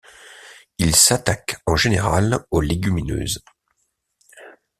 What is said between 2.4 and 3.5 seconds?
aux légumineuses.